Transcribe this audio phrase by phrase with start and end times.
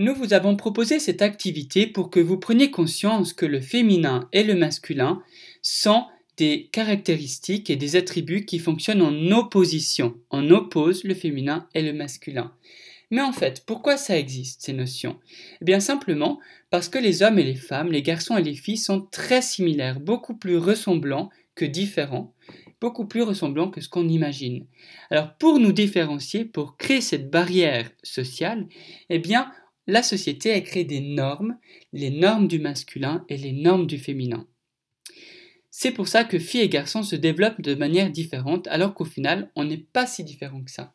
[0.00, 4.44] Nous vous avons proposé cette activité pour que vous preniez conscience que le féminin et
[4.44, 5.24] le masculin
[5.60, 6.04] sont
[6.36, 10.16] des caractéristiques et des attributs qui fonctionnent en opposition.
[10.30, 12.52] On oppose le féminin et le masculin.
[13.10, 15.18] Mais en fait, pourquoi ça existe, ces notions?
[15.60, 16.38] Eh bien simplement
[16.70, 19.98] parce que les hommes et les femmes, les garçons et les filles sont très similaires,
[19.98, 22.32] beaucoup plus ressemblants que différents,
[22.80, 24.64] beaucoup plus ressemblants que ce qu'on imagine.
[25.10, 28.68] Alors pour nous différencier, pour créer cette barrière sociale,
[29.10, 29.50] eh bien
[29.88, 31.56] la société a créé des normes,
[31.94, 34.46] les normes du masculin et les normes du féminin.
[35.70, 39.50] C'est pour ça que filles et garçons se développent de manière différente, alors qu'au final,
[39.56, 40.92] on n'est pas si différent que ça.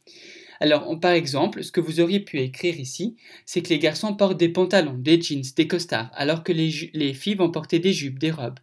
[0.60, 4.40] Alors, par exemple, ce que vous auriez pu écrire ici, c'est que les garçons portent
[4.40, 8.20] des pantalons, des jeans, des costards, alors que les, les filles vont porter des jupes,
[8.20, 8.60] des robes.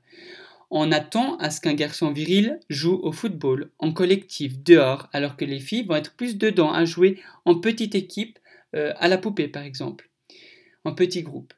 [0.71, 5.45] On attend à ce qu'un garçon viril joue au football, en collectif, dehors, alors que
[5.45, 8.39] les filles vont être plus dedans à jouer en petite équipe,
[8.77, 10.10] euh, à la poupée par exemple,
[10.85, 11.53] en petit groupe.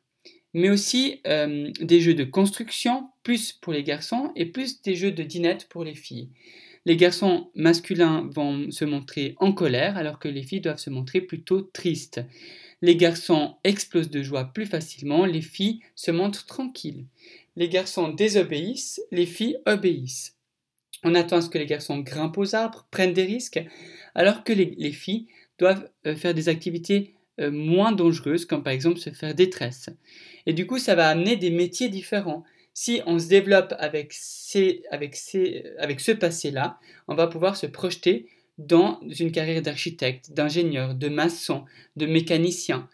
[0.54, 5.12] Mais aussi euh, des jeux de construction, plus pour les garçons, et plus des jeux
[5.12, 6.28] de dinette pour les filles.
[6.84, 11.20] Les garçons masculins vont se montrer en colère, alors que les filles doivent se montrer
[11.20, 12.20] plutôt tristes.
[12.82, 17.06] Les garçons explosent de joie plus facilement, les filles se montrent tranquilles.
[17.54, 20.36] Les garçons désobéissent, les filles obéissent.
[21.04, 23.62] On attend à ce que les garçons grimpent aux arbres, prennent des risques,
[24.14, 25.28] alors que les, filles
[25.58, 29.88] doivent euh, faire des activités euh, moins dangereuses, comme par exemple se faire détresse.
[30.44, 32.44] Et du coup, ça va amener des métiers différents.
[32.74, 34.14] Si on se développe avec,
[34.90, 35.16] avec,
[35.78, 38.26] avec ce passé-là, on va pouvoir se projeter
[38.58, 41.64] dans une carrière d'architecte, d'ingénieur, de maçon,
[41.96, 42.90] de mécanicien.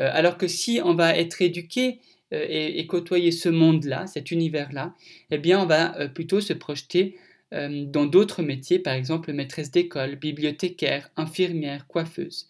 [0.00, 2.00] Euh, alors que si on va être éduqué
[2.32, 4.94] euh, et, côtoyer ce monde-là, cet univers-là,
[5.30, 7.16] eh bien, on va plutôt se projeter
[7.50, 12.48] dans d'autres métiers, par exemple maîtresse d'école, bibliothécaire, infirmière, coiffeuse.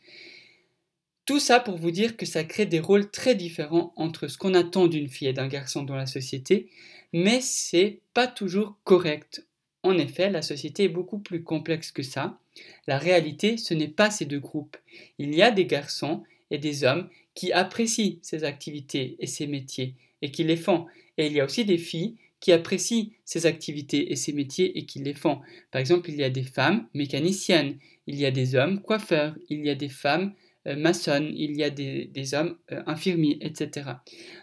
[1.25, 4.55] Tout ça pour vous dire que ça crée des rôles très différents entre ce qu'on
[4.55, 6.69] attend d'une fille et d'un garçon dans la société,
[7.13, 9.47] mais c'est pas toujours correct.
[9.85, 12.39] En effet, la société est beaucoup plus complexe que ça.
[12.87, 14.77] La réalité, ce n'est pas ces deux groupes.
[15.19, 19.95] Il y a des garçons et des hommes qui apprécient ces activités et ces métiers
[20.23, 20.87] et qui les font.
[21.19, 24.87] Et il y a aussi des filles qui apprécient ces activités et ces métiers et
[24.87, 25.41] qui les font.
[25.71, 29.65] Par exemple, il y a des femmes mécaniciennes, il y a des hommes coiffeurs, il
[29.65, 30.35] y a des femmes
[30.77, 33.91] maçonnes, il y a des, hommes euh, infirmiers, etc.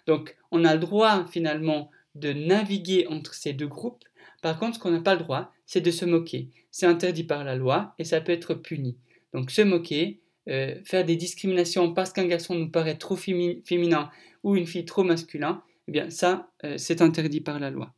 [0.08, 4.04] Donc, on a le droit finalement de naviguer entre ces deux groupes.
[4.42, 6.50] Par contre, ce qu'on n'a pas le droit, c'est de se moquer.
[6.72, 8.98] C'est interdit par la loi et ça peut être puni.
[9.34, 14.10] Donc, se moquer, euh, faire des discriminations parce qu'un garçon nous paraît trop féminin
[14.44, 17.94] ou une fille trop masculin, eh bien ça, euh, c'est interdit par la loi.